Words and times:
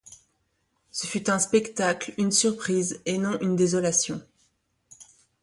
Ce 0.89 1.05
fut 1.05 1.29
un 1.29 1.37
spectacle, 1.37 2.15
une 2.17 2.31
surprise 2.31 2.99
et 3.05 3.19
non 3.19 3.37
une 3.39 3.55
désolation. 3.55 4.19